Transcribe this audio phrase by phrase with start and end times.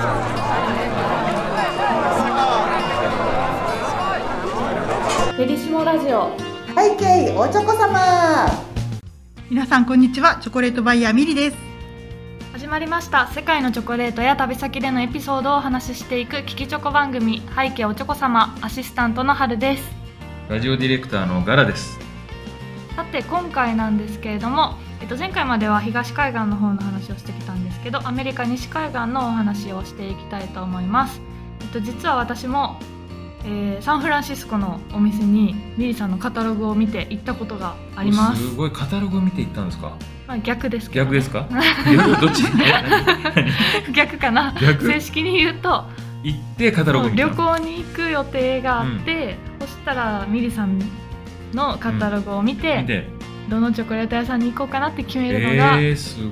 [0.00, 6.34] フェリシモラジオ。
[6.74, 8.48] 背景おちょこ様。
[9.50, 10.38] 皆さんこんにちは。
[10.40, 11.56] チョコレートバイヤーミリです。
[12.54, 13.26] 始まりました。
[13.26, 17.42] 世界のチョコレートや旅先でのエピソードをお話ししていく聞きチョコ番組。
[17.54, 18.56] 背景おちょこ様。
[18.62, 19.84] アシスタントの春です。
[20.48, 21.98] ラジオディレクターのガラです。
[22.96, 31.20] さて今回なんですけれども、えっと、前回までは東海岸の方の話をしてきたんですけどアメリカ西海岸のお話をしていきたいと思います、
[31.60, 32.78] えっと、実は私も、
[33.44, 38.50] えーサンフランシスコのお店にミリさんのカタログを見て行ったことがあります。
[38.50, 38.70] すごい。
[38.70, 39.92] カタログを見ていったんですか？
[40.28, 41.46] まあ、逆ですけど逆ですか？
[41.90, 42.42] 逆どっち？
[43.94, 44.54] 逆かな。
[44.60, 44.86] 逆？
[44.86, 45.86] 正式に言うと
[46.22, 50.78] 行ってカタログ旅行に行く予定があって、そしたらミリさん
[51.54, 53.08] のカタログを見て,、見て。
[53.48, 55.78] どのチョコレート屋さんに行こうかなって決めるのが。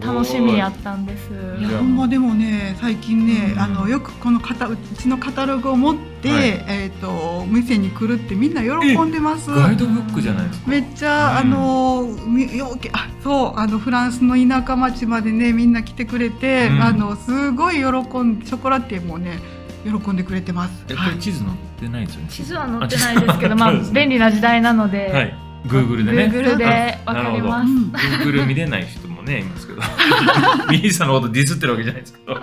[0.00, 8.68] 楽しみやったんです、いやいやほんまでもね最近ね、うんあのよくこのカタうちのカタログを持って、はいえっ、と店に来るってみんな喜
[9.02, 10.70] んでますガイドブックじゃないですか。
[10.70, 19.38] めっちゃ、うんあのみようけあそうあのフランスの田舎町までねみんな来てくれて、うんあのすごい喜んショコラティエもね
[19.84, 20.84] 喜んでくれてます。
[20.88, 22.28] えこれ地図載ってないですよね。
[22.30, 25.47] 地図は載ってないですけど まあ便利な時代なので、はい。
[25.66, 26.30] Google でね。
[26.32, 27.92] Google でわかりまうすん
[28.22, 29.82] Google 見れない人もねいますけど。
[30.70, 32.34] ミリーさんのことディスってるわけじゃないですけど。
[32.34, 32.42] そう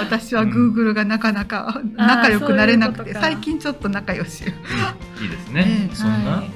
[0.00, 4.44] 私はうん Google がなかなか仲良くなれなくてそういうことか最近ちょっと仲良し。
[4.44, 5.88] いいですねえ。
[5.92, 6.30] えそんな？
[6.32, 6.50] はい。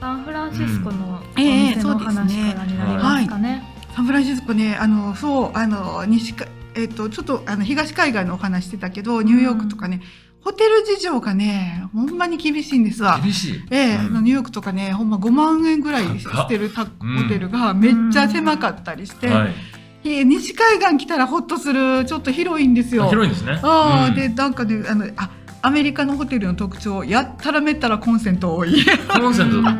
[0.00, 3.62] サンフランシスコのおええ店の話からになりますかね。
[3.94, 10.00] サンフランシスコね、あのそうあの西かえっ、とちょっとあの東海岸のお話してたけど、ニューヨークとかね、
[10.42, 13.20] ホテル事情がね、ほんまに厳しいんですわ。
[13.22, 13.62] 厳しい？
[13.70, 16.84] ええうんニューヨークとかね、ほんま5万円ぐらいしてるホ
[17.28, 19.54] テルがめっちゃ狭かったりして、はい。
[20.02, 23.04] え西海岸来たらホッとするちょっと広いんですよ。
[23.04, 23.60] あ広いんですね。
[23.62, 25.30] ああ、うんでなんかねあのあ
[25.62, 28.82] アメリカのホテルの特徴やったらめったらコンセント多い。
[29.20, 29.58] コンセント？
[29.58, 29.70] うん部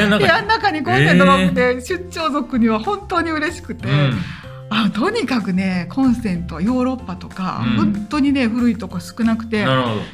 [0.00, 0.08] 屋
[0.42, 0.82] の中に？
[0.82, 3.86] コンセントが多くて、出張族には本当に嬉しくて。
[3.86, 4.12] うん
[4.72, 7.76] あとにかくねコンセントヨーロッパとか、うん。
[7.92, 9.66] 本当にね古いとこ少なくて。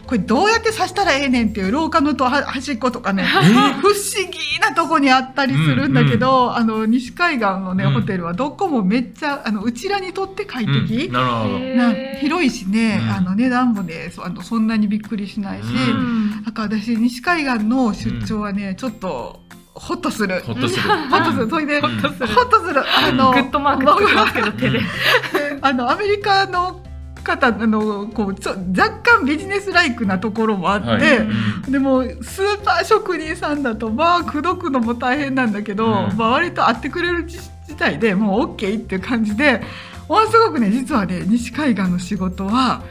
[0.06, 3.94] これどうやって刺したらええねんっていう廊下のとは端っことかね不思
[4.30, 7.92] 議なとこにあったりするんだけど、あの西海岸のね、うん。
[7.94, 11.06] ホテルはどこもめっちゃあのうちらにとって快適。
[11.06, 11.12] うん。
[11.12, 11.58] なるほど。
[11.58, 13.10] へなえ広いしね、うん。
[13.10, 16.44] あの値段もねそあのそんなにびっくりしないし、うん。
[16.44, 19.40] だから私西海岸の出張はね、ちょっと
[19.78, 20.40] ホッとする。
[20.40, 20.82] ほっとする。
[20.82, 21.50] ホッとする。
[21.50, 22.82] それで、ホホッとするッとする。
[22.86, 24.80] あの、グッドマーク作ってますけど手で。
[25.62, 26.80] あのアメリカの
[27.26, 31.22] 方あのこうちょ若干ビジネスライクなところもあって、はいう
[31.68, 39.60] んでもスーパー職人さんだとまあ口説くのも大変なんだけど、うんまあ、割と会ってくれる自自体でもう OK っていう感じで
[40.08, 42.82] ものすごくね実はね西海岸の仕事は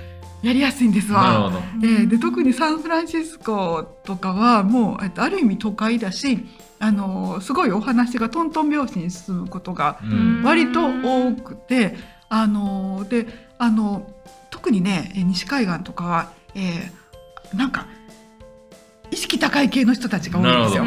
[0.45, 1.51] やりやすいんですわ。
[1.83, 6.45] えーで特にサンフランシスコとかはもう、えっと、ある意味都会だし
[6.79, 10.43] あのすごいお話がトントン拍子に進むことがうん。
[10.43, 11.95] 割と多くて
[12.29, 14.11] あのであの
[14.51, 17.05] 特にねえ西海岸とかは、えー
[17.57, 17.87] なんか
[19.11, 20.83] 意識高い系の人たちが多いんですよ。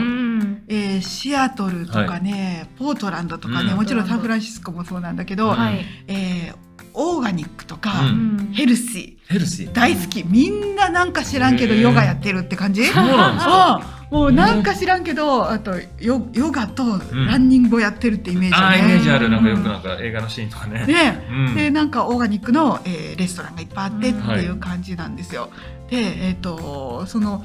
[0.69, 3.77] えーシアトルとかね、ポートランドとかね、うん。
[3.77, 5.85] もちろんサンフランシスコもそうなんだけど、はい。
[6.09, 9.69] えーオーガニックとか、うんヘルシヘルシー。
[9.69, 12.85] ー大好きみんななんか知らんけどヨガやってるって感じ？
[12.87, 13.75] そうなんですか。
[13.77, 19.27] あもうなんか知らんけど、あとヨヨガとんランニングをやってるってイメージああ、イメージある。
[19.27, 20.87] うんなんかよくなんか映画のシーンとかね。
[20.87, 25.51] ね、うんでなんかオーガニックの、えーレストランがいっぱいあってってうんいう感じなんですよ。
[25.91, 27.45] でえっ、とその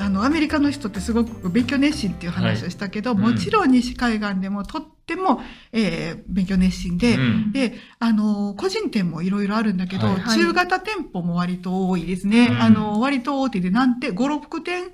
[0.00, 3.18] あのアメリカの人ってすごく勉強熱心っていう話をしたけど、はい。
[3.18, 5.40] もちろん西海岸でもとっても、
[5.72, 7.52] えー勉強熱心で、うん。
[7.52, 10.38] であの個人店もいろいろあるんだけど、はい。
[10.38, 12.62] 中型店舗も割と多いですね、うん。
[12.62, 14.84] あの割と大手でなんて56店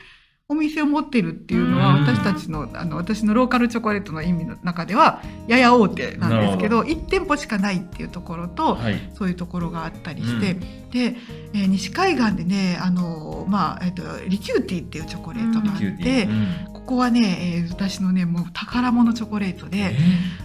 [0.48, 2.06] お店を持ってるっていうのは、うん。
[2.06, 9.10] 私たちのあの私のローカルチョコレートの意味の中ではやや大手なんですけど1店舗しかないっていうところと、はい。
[9.14, 11.16] そういうところがあったりして、で、
[11.52, 16.72] えー西海岸でねあの、まあえっとリキューティっていうチョコレートがあって、ー。
[16.72, 19.96] ここはね、えー私のねもう宝物チョコレートで、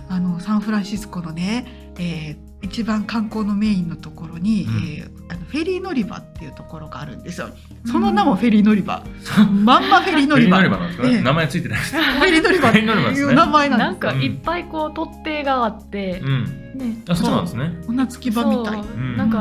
[0.09, 7.47] あのサンフランシスコのね、えー一番観光のメインのところに、うんえーあのフェリー乗り場っていうところがあるんですよ。
[7.85, 9.01] その名もフェリー乗り場。
[9.63, 10.57] まんまフェリー乗り場。
[10.59, 11.07] フェリー乗り場なんですか？
[11.07, 11.21] ええね。
[11.21, 11.95] 名前ついてないです。
[11.95, 16.45] フェリー乗り場っていう名前なですなんんかいっぱいこう取っ手があってう、ん。
[16.75, 17.71] ねあ、そうなんですね。
[17.87, 18.83] 船着き場みたい。
[19.15, 19.37] なんか、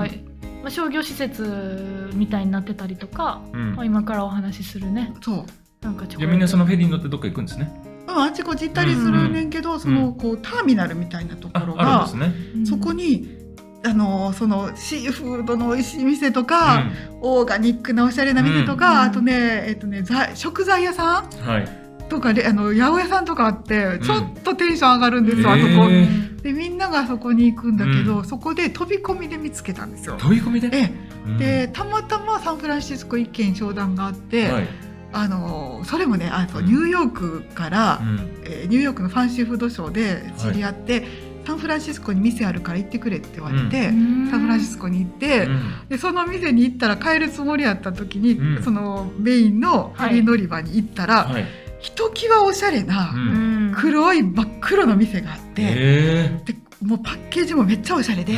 [0.62, 3.84] まあ、商業施設みたいになってたりとか、うんまあ、。
[3.84, 5.44] 今からお話しするねそう。
[5.84, 7.72] なんかじゃあみんなそのフェリーに乗ってどっか行くんですね。
[8.14, 12.34] うん、あちこち行ったりするねんけど、そのこうターミナルみたいなところあ、あが、ね。
[12.56, 13.38] うんそこに
[13.82, 16.84] あのそのシーフードの美味しい店とか、
[17.22, 21.68] オーガニックなおしゃれな店とか、うんあとねえっとねざ食材屋さんうんはい。
[22.10, 25.68] とかであの八百屋さんとかあってんちょっとテンション上がるんですよ、あそこ。
[25.88, 30.16] へーでみんながそこに行くんだけど、うんそこで飛び込みで見つけたんですよ。
[30.16, 30.70] 飛び込みで？
[30.72, 30.92] え
[31.26, 34.68] うんえ、でたまたまサンフランシスコ一軒商談があって、はい。
[35.12, 36.66] あのそれもねあとうん。
[36.66, 38.42] ニューヨークから、うん。
[38.44, 41.04] えーニューヨークのファンシーフードショーで知り合って、
[41.46, 45.88] サンフランシスコに店あるから行ってくれって言われて、サンフランシスコに行って、うん。
[45.88, 51.46] でその店に行ったら帰るつもりやった時に、うんそのメインのフェリー乗り場に行ったら、はい。
[51.80, 53.74] ひときわおしゃれなうん。
[53.74, 58.34] 黒い真っ黒の店があって、へでもうパッケージもめっちゃおしゃれで、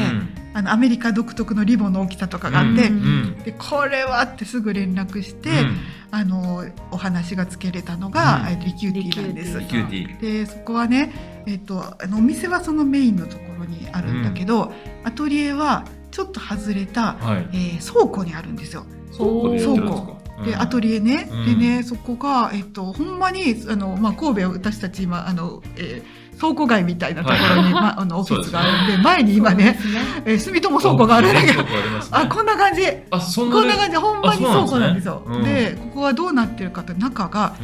[0.55, 2.97] あのアメリカ独特のリボンの大きさとかがあって、うん。
[2.97, 2.99] う
[3.41, 3.43] ん。
[3.45, 5.77] でこれはってすぐ連絡して、うん
[6.15, 9.59] あのお話がつけれたのが、うんえリキューティーなんです。
[9.59, 10.21] リキューティー。
[10.21, 14.73] でそこはね、えっとあのお店はそのメインのところにあるんだけど、
[15.05, 17.49] アトリエはちょっと外れた、はい。
[17.53, 18.85] えー倉庫にあるんですよ。
[19.17, 29.79] 倉庫でアトリエね、うんでねそこが、えっとほんまにあの、まあ、神戸は私たち今あの、えー倉庫街みたいなところに、まあ、あのオフィスがあるんで前に今ね、
[30.25, 31.43] えー住友倉庫があるんだ。
[31.43, 31.65] けど
[32.11, 32.83] あこんな感じ。
[33.11, 33.97] あ、そんなこんな感じ。
[33.97, 35.23] ほんまに倉庫なんですよ。
[35.45, 37.55] ででここはどうなってるかと中が。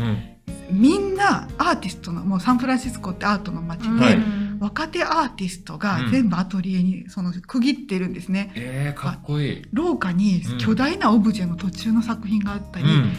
[0.70, 4.19] みんなアーティストのもうサンフランシスコってアートの街で、はい。
[4.61, 6.11] 若手アーティストがうん。
[6.11, 8.53] 全部アトリエにその区切ってるんですね。
[8.55, 9.62] えー、かっこいい。
[9.73, 13.12] 廊下に巨大なオブジェの途中の作品があったり、うん。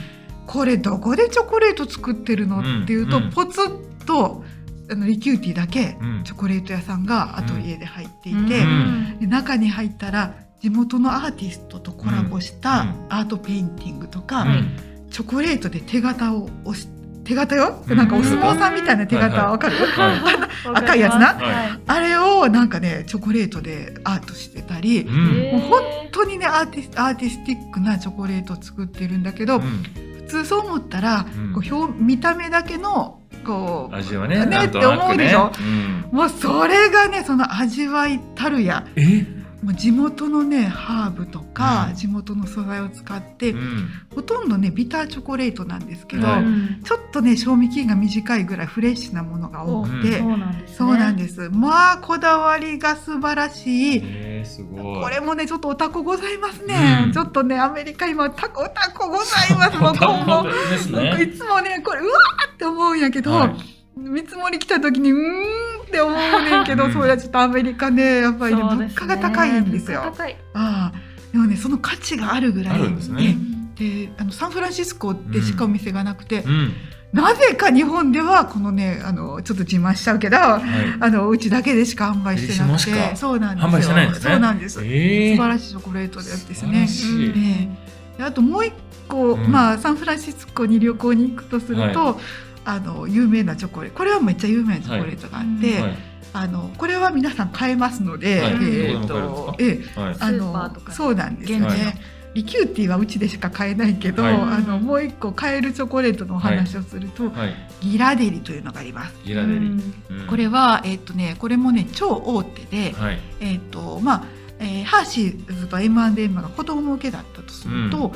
[0.45, 3.31] これどこでチョコレート作ってるの、うんっていうと、うん。
[3.31, 4.43] ポツッと
[4.91, 6.23] あのリキューティーだけうん。
[6.23, 9.17] チョコレート屋さんがアトリエで入っていて、うん。
[9.19, 13.05] で中に入ったら地元のアーティストとコラボしたうん。
[13.09, 14.77] アートペインティングとか、うん。
[15.09, 16.87] チョコレートで手形を押し
[17.23, 17.97] 手形よ、うん。
[17.97, 21.35] なんかお相撲さんみたいな手形わかる、は 赤いやつな？
[21.35, 21.79] はい。
[21.85, 25.07] あれをなんかねチョコレートでアートしてたり、い。
[25.07, 25.59] うん。
[25.59, 25.81] もう本
[26.11, 29.61] 当にねアーティスアーティスティックなチョコレートを作ってるんだけど、うん。
[29.61, 31.53] 普通そう思ったら、うん。
[31.53, 35.51] こう表見た目だけのこう味はね、ねって思うでしょ？
[35.59, 36.09] うん。
[36.11, 38.85] もうそれがねその味わいたるや。
[38.95, 39.25] え？
[39.63, 43.89] もう地元のねハーブとか、うん地元の素材を使って、うん。
[44.15, 46.43] ほとんどねビターチョコレートなんですけど、はい。
[46.83, 50.77] ちょっとね賞味期限が短いぐらいフレッシュなものが多くて、そうなんですね。
[50.77, 51.49] そうなんです。
[51.49, 54.01] まあこだわりが素晴らしい。
[54.03, 55.03] えー、すごい。
[55.03, 57.11] これもねちょっとおたこございますね、うん。
[57.11, 59.77] ちょっとねアメリカ今たこおたこございます
[60.91, 61.23] もね。
[61.23, 63.55] いつもねこれうわーって思うんやけど、はい。
[63.97, 66.21] 見積もり来た時にうーんって思うね。
[66.21, 66.23] ん
[66.69, 66.93] けど、うん。
[66.93, 70.03] それはちょっとアメリカねやっぱりね物価が高いんですよ。
[70.03, 70.13] あ
[70.53, 70.93] あ
[71.31, 72.75] でもねその価値があるぐらい。
[72.75, 72.95] あるん。
[72.95, 73.35] ですね
[73.77, 74.07] え。
[74.07, 76.73] であのサンフランシスコでしかお店がなくて、うん。
[77.11, 80.61] なぜか日本ではこのねあのちょっと自慢しちゃうけど、はい。
[80.99, 83.15] あのうちだけでしか販売してなくて。
[83.15, 83.95] そうなんですよ。
[84.13, 86.87] そうなんです、えー、素晴らしいチョコレートですね。
[88.15, 88.73] えであともう一
[89.07, 89.51] 個、うん。
[89.51, 92.19] まあ、サンフランシスコに旅行に行くとすると、
[92.65, 93.97] あの有名なチョコレート。
[93.97, 95.97] これはめっちゃ有名なチョコレートがあって、はい。
[96.33, 100.11] あのこれは皆さん買えますので、はいえーとええはい。
[100.11, 102.19] あスーパーとかのそうなんですね。
[102.33, 107.55] リキューティーはうちでしか買えないけど、はいあのもう一個買えるチョコレートのお話をすると、はい。
[107.81, 109.15] ギラデリというのがあります。
[109.23, 109.57] ギラデリ。
[109.57, 109.63] うん
[110.09, 113.19] うんこれはえっ、とねこれもね超大手で、はい。
[113.39, 114.23] えっ、とまあ、
[114.59, 118.13] えーハーシーズと M&M が子供向けだったとすると、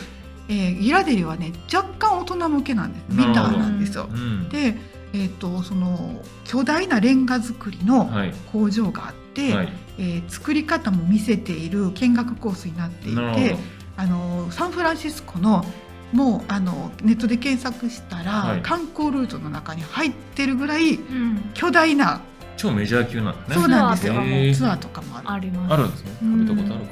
[0.48, 4.08] えーギラデリはね若干大人向けなんですビターなんですよ。
[4.12, 4.50] うん。
[4.50, 4.78] で、
[5.14, 8.34] えっとその巨大なレンガ造りのはい。
[8.52, 9.70] 工場があって、はい。
[9.98, 13.60] えー作り方も見せている見学コースになっていてほ
[13.98, 15.64] あのサンフランシスコの
[16.12, 22.22] もうあのネットで検索したら、はい観光ルートの中に入ってるぐらいうん巨大な、ど。
[22.58, 23.56] 超メジャー級なんですね。
[23.56, 25.32] そうなんですよツアーとかもへーツアーとかもある。
[25.32, 26.12] ありますあるんですね。
[26.24, 26.92] うん食べたことあるか。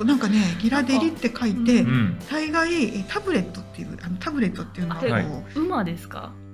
[0.00, 2.18] う んなんかねギラデリって書いて、うん。
[2.30, 5.26] 大概えータブレットっていうあのタブレットっていうのはこう、はい
[5.56, 6.32] 馬ですか？
[6.32, 6.49] あ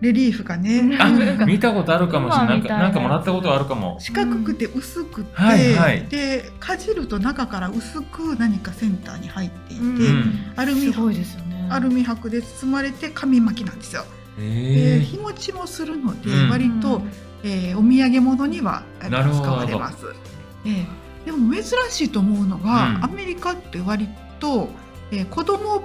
[0.00, 0.96] レリーフがね。
[0.98, 2.62] あうん、見たことあるかもしれない。
[2.62, 3.96] なんかもらったことあるかも。
[4.00, 6.06] 四角くて薄くて、はいはい。
[6.06, 10.52] でかじると中から薄く何かセンターに入っていて、ん。
[10.56, 11.68] アルミすごいですよね。
[11.70, 14.04] アルミ箔で包まれて紙巻きなんですよ。
[14.38, 16.50] でえ日持ちもするので、うん。
[16.50, 17.02] 割と、
[17.42, 19.42] えーお土産物にはあのなるほど。
[19.42, 20.06] 使われます。
[20.64, 20.86] えー
[21.26, 23.04] でも珍しいと思うのが、うん。
[23.04, 24.70] アメリカって割と、
[25.10, 25.82] えー子供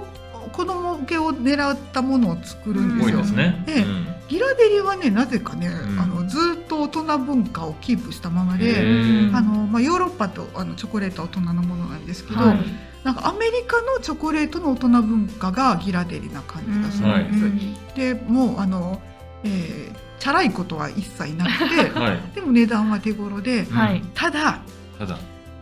[0.52, 3.16] 子供受けを狙ったものを作るんですよ。
[3.16, 3.64] 多いですね。
[3.66, 8.74] ええうんギラデリはねなぜかね、んあのずっと大人文化をキープしたままへで。
[8.82, 12.58] ーあのまあ、ヨーロッパとあのチョコレートは大人のものなんですけど、はい
[13.04, 17.94] なんかアメリカのチョコレートの大人文化がギラデリな感じがするんです。
[17.94, 19.00] でもうあの、
[19.44, 22.20] えーチャラいことは一切なくて はい。
[22.34, 24.60] でも値段は手頃でうんはいただ
[24.98, 25.18] ただ。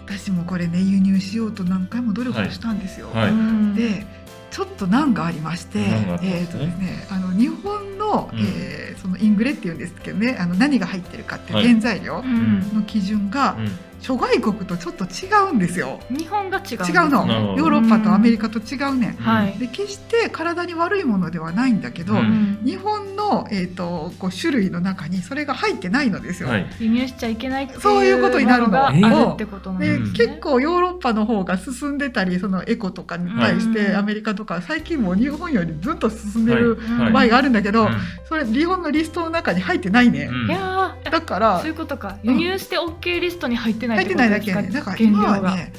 [0.07, 3.11] 私もこれね輸入しようと何回も努力をしたんですよ。
[3.13, 4.07] はいうんで
[4.55, 8.39] ちょっと難がありまして、難があったんえーとですねあの日本の、うん。
[8.39, 12.75] えーそのイングレっていうんですけどねあの何が入ってるかって原材料うん。
[12.75, 13.69] の基準がうん
[14.05, 15.99] 諸外国とちょっと違うんですよ。
[16.11, 16.85] 日本が違う。
[16.85, 17.57] 違うの。
[17.57, 19.17] ヨーロッパとアメリカと違うねん。
[19.17, 19.59] はい。
[19.59, 22.59] で決して体に悪いものではないんだけど、うん。
[22.63, 26.51] 日本の、えー、とこう種類の中にそれが入ってないのですよ。
[26.51, 26.67] はい。
[26.81, 28.69] 輸入しちゃいけないっていうそういうことになるの。
[28.69, 28.99] もがある
[29.33, 30.19] ってことなんでですね。
[30.19, 37.13] 結構ヨーロッパの方が進んでたりそのエコとかに対してうんアメリカとか最近もう日本よりずっと進んでるはい。
[37.13, 37.97] 場合があるんだけど、うん
[38.29, 40.51] それ日本のリストの中に入ってないね、うん。
[40.51, 41.11] いやー。
[41.11, 42.19] だからそういうことか。
[42.23, 44.71] 輸入して OK リストに入ってない入ってないだけね。
[44.71, 45.57] だから今はが。
[45.57, 45.73] ね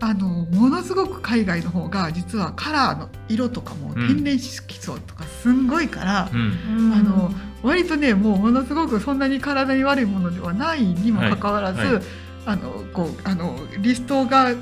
[0.00, 6.40] あのものすごく海外の方が実はカラーの色とかも天然色素とかすんごいから、うん。
[6.40, 11.94] うんあの割とねもうものすごくそんなに体に悪いものではないにもかかわらず、はい。
[11.94, 12.02] はい。
[12.46, 14.54] あのこうあのリストが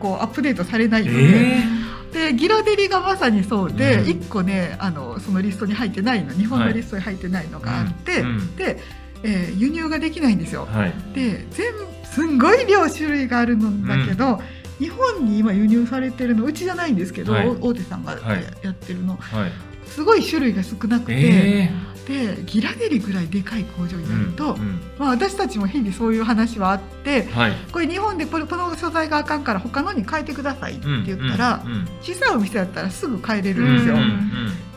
[0.00, 1.18] こうアップデートされないので。
[1.18, 4.06] えでギラデリがまさにそうで、うん。
[4.06, 8.56] 1個ねあのそのリストに入ってないの日本のリストに入ってないのがあって、うんうん。
[8.56, 8.78] で、
[9.22, 10.64] えー輸入ができないんですよ。
[10.64, 10.94] はい。
[11.12, 14.40] で全部すんごい量種類があるんだけど、
[14.80, 17.46] 日本に今輸入されてるのうちじゃないんですけど、はい。
[17.48, 19.16] 大手さんがはいやってるの。
[19.16, 19.52] はい。
[19.86, 21.70] すごい種類が少なくて、え
[22.08, 24.80] でギラデリぐらいでかい工場にーなると、うんうん。
[24.98, 27.52] まあ、私たちも日々そういう話はあってはい。
[27.70, 31.72] これ日本でこれこの素材があかんから他のに変えてくださいって言ったら、うん。
[31.72, 33.94] うん小さいお店だったらすぐ変えれるうんんですよ。
[33.94, 34.28] うんうん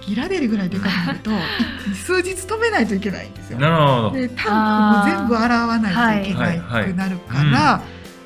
[0.02, 1.30] ギラデリぐらいでかくなると
[1.94, 3.60] 数日止めないといけないんですよ。
[3.60, 4.12] なるほど。
[4.12, 7.82] でタンクも全部洗わないといけないはいくなるから、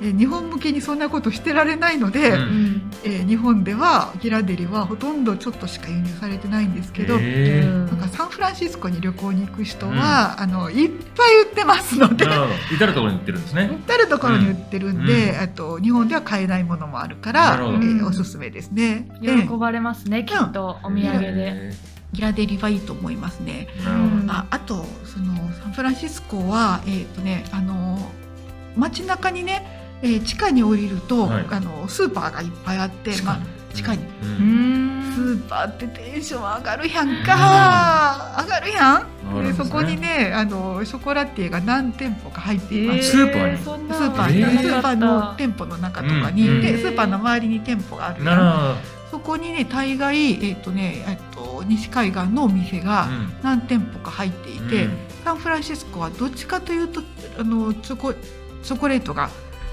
[0.05, 2.35] えー日本向けにそんなことしてられないので、うん。
[2.35, 7.88] うんえー日本ではギラデリはほとんどちょっとしか輸入されてないんですけど、えー。
[7.88, 12.25] なんかサンフランシスコに旅行に行く人は、あのいっぱい売ってますので
[12.71, 13.79] 至る所に売ってるんですね。
[13.85, 15.41] 至る所に売ってるんで、うん。
[15.41, 19.07] あと日本では買えないものもあるから、えーおすすめですね。
[19.21, 21.33] 喜でばれますね、きっとお土産で。
[21.38, 21.74] え
[22.13, 23.67] ギラデリはいいと思いますね。
[24.27, 28.00] ああとそのサンフランシスコは、えーとね、あの
[28.77, 31.45] 街中にね、えー地下に降りると、はい。
[31.49, 33.39] あのスーパーがいっぱいあって、まあ、
[33.73, 34.29] 地下に、うん。
[34.29, 34.31] う
[35.01, 35.13] ん。
[35.15, 39.07] スーパーってテンション上がるやんか、上がるやん。
[39.29, 39.63] 上がるんですね。
[39.63, 43.63] でそこにねあのショコラティエが何店舗か入っています、スーパーに。
[43.63, 44.59] そんなスーパーに、えー。
[44.61, 48.23] スーパーの店舗の中とかに、うんでスーパーの周りに店舗がある
[49.09, 53.07] そこにね大概、えーとねえっと西海岸のお店が
[53.41, 54.97] 何店舗か入っていて、うん。
[55.23, 57.01] サンフランシスコはどっちかというと
[57.39, 59.29] あのチョコチョコレートが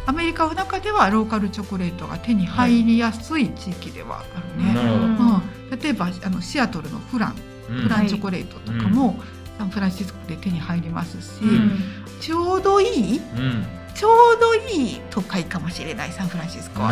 [0.06, 4.74] アメリカの中ではローカルチョコレートが手に入りやすい地域ではあるね。
[4.74, 5.04] なるほど。
[5.04, 5.78] うん。
[5.78, 7.36] 例えばあのシアトルのフラン。
[7.70, 7.82] うん。
[7.82, 9.20] フランチョコレートとかも、
[9.58, 11.80] サンフランシスコで手に入りますし、うん。
[12.20, 13.64] ちょうどいいうん。
[13.94, 16.90] ちょうどいい都会かもしれないサンフランシスコは。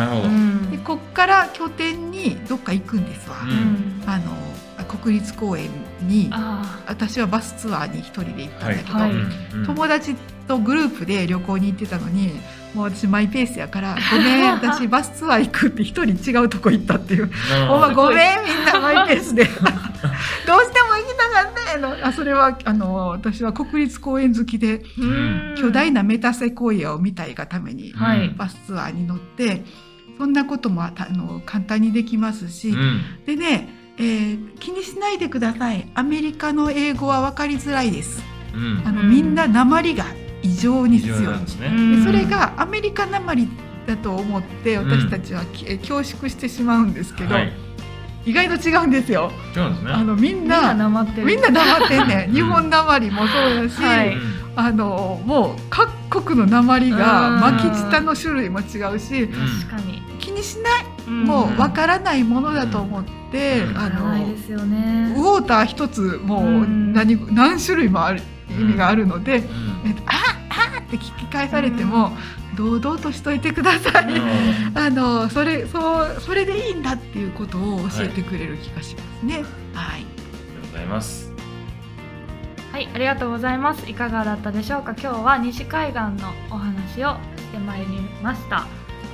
[0.71, 3.37] でこっから拠点にどっか行くんですわ。
[4.05, 4.31] あの
[5.01, 5.69] 国立公園
[6.01, 8.83] にあ私はバスツアーに一人で行ったんだけ
[9.57, 10.15] ど、友達
[10.51, 12.31] とグループで旅行に行ってたのに
[12.73, 17.75] もう私マイペースやから「ごめん私バスツアー行く」って一人違うとこ行ったっていう「なるほど。
[17.75, 19.45] お前ごめんみんなマイペースで。
[20.47, 24.83] どうしても行きたかったやの」あそれはあの私は国立公園好きで
[25.57, 28.29] 巨大なメタセコイアを見たいがためにはい。
[28.37, 29.63] バスツアーに乗って
[30.17, 33.01] そんなこともあの簡単にできますし、うん。
[33.25, 35.87] でね、えー気にしないでください。
[35.95, 38.23] アメリカの英語は分かりづらいです。
[38.53, 38.83] うん。
[38.85, 40.05] あの、うんみんな鉛が
[40.41, 41.71] 異常に強いなんですね。
[42.03, 43.47] それがアメリカ鉛
[43.87, 47.53] だと思って私たちは、きえ恐縮してしまうんですけど、はい。
[48.25, 49.31] 意外と違うんですよ。
[49.55, 49.91] 違うんですね。
[49.91, 51.27] あのみんみんなななまってる。
[51.27, 52.33] みんな黙ってんねうん。
[52.33, 54.15] ん日本鉛もそうだし、はい。
[54.15, 57.39] うんあのもう各国の鉛がうん。
[57.39, 59.63] 巻き舌の種類も違うしうん。
[59.65, 61.23] 確かに、気にしないうん。
[61.23, 63.77] もう分からないものだと思って、うん。
[63.77, 65.13] あわからないのですよね。
[65.17, 66.93] ウォーター一つもううん。
[66.93, 68.21] 何,、何種類もある
[68.59, 69.43] 意味があるので、うん
[69.89, 70.13] えっとあ
[70.75, 72.11] あって聞き返されても、
[72.55, 74.21] 堂々としといてください。
[74.75, 79.43] あのそれそうそれでいいんだっていうことを教えてくれる気がしますね。
[79.73, 80.01] はい。
[80.03, 80.07] どあ
[80.43, 81.31] りがとうございます
[82.71, 83.89] はい、ありがとうございます。
[83.89, 84.95] いかがだったでしょうか？
[84.97, 87.85] 今日は西海岸のお話をしてまいり
[88.21, 88.65] ました。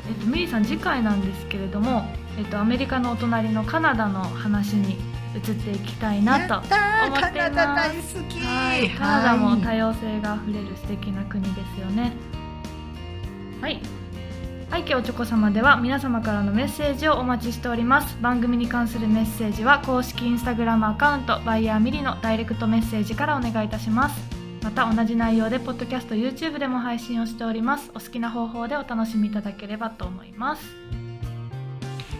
[0.07, 4.97] えっとミリーさん次回なんですけれども、えっとアメリカのお隣のカナダの話に
[5.37, 8.17] 移っていきたいなと思っています。
[8.39, 12.13] はい、カナダも多はい様性があふれる素敵な国ですよね。
[13.61, 13.81] はい。
[14.69, 18.17] 背景おちょこ様では皆様からのメッセージをお待ちしております。
[18.21, 24.37] 番組に関するメッセージは公式インスタグラムアカウントバイヤーミリのダイレクトメッセージからお願いいたします。
[24.63, 30.96] また同じ内容でポッドキャスト YouTube でも配信をしておりますお好きな方法でお楽しみいただければと思います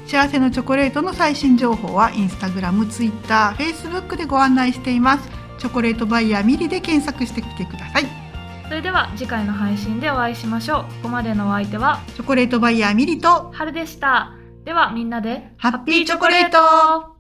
[0.07, 5.29] 幸せのチョコレートの最新情報はインスタグラム、ツイッター、フェイスブックでご案内しています。
[5.59, 8.27] チョコレートバイヤーミリで検索してきてください。
[8.67, 14.33] それでは次回の配信でお会いしましょうここまでのお相手はチョコレートバイヤーミリと春でした
[14.65, 17.16] ではみんなでハッピーチョコレート